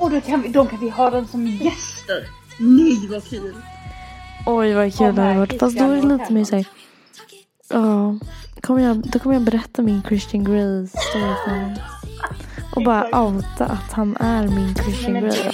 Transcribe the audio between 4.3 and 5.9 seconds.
Oj vad kul det hade varit. Fast då